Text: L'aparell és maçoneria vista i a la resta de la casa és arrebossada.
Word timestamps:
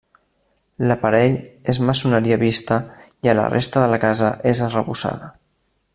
L'aparell 0.91 1.35
és 1.73 1.79
maçoneria 1.89 2.39
vista 2.45 2.79
i 3.27 3.33
a 3.35 3.39
la 3.41 3.47
resta 3.55 3.85
de 3.85 3.93
la 3.95 4.03
casa 4.07 4.35
és 4.53 4.67
arrebossada. 4.69 5.33